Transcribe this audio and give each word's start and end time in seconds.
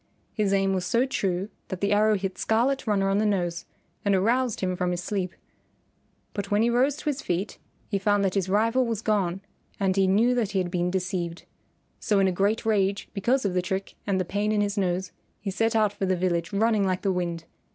His 0.33 0.51
aim 0.51 0.73
was 0.73 0.83
so 0.83 1.05
true 1.05 1.49
that 1.67 1.79
the 1.79 1.91
arrow 1.91 2.15
hit 2.15 2.35
Scarlet 2.39 2.87
Runner 2.87 3.07
on 3.07 3.19
the 3.19 3.23
nose 3.27 3.65
and 4.03 4.15
aroused 4.15 4.61
him 4.61 4.75
from 4.75 4.89
his 4.89 5.03
sleep. 5.03 5.35
But 6.33 6.49
when 6.49 6.63
he 6.63 6.71
rose 6.71 6.95
to 6.97 7.05
his 7.05 7.21
feet 7.21 7.59
he 7.87 7.99
found 7.99 8.25
that 8.25 8.33
his 8.33 8.49
rival 8.49 8.87
was 8.87 9.03
gone 9.03 9.41
and 9.79 9.95
he 9.95 10.07
knew 10.07 10.33
that 10.33 10.53
he 10.53 10.57
had 10.57 10.71
been 10.71 10.89
deceived. 10.89 11.45
So 11.99 12.17
in 12.17 12.27
a 12.27 12.31
great 12.31 12.65
rage 12.65 13.09
because 13.13 13.45
of 13.45 13.53
the 13.53 13.61
trick 13.61 13.93
and 14.07 14.19
the 14.19 14.25
pain 14.25 14.51
in 14.51 14.61
his 14.61 14.75
nose, 14.75 15.11
he 15.39 15.51
set 15.51 15.75
out 15.75 15.93
for 15.93 16.07
the 16.07 16.15
village 16.17 16.51
running 16.51 16.83
like 16.83 17.03
the 17.03 17.11
wind. 17.11 17.43